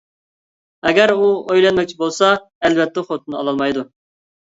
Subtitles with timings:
[0.91, 3.91] ئەگەر ئۇ ئۆيلەنمەكچى بولسا، ئەلۋەتتە خوتۇن ئالالمايدۇ.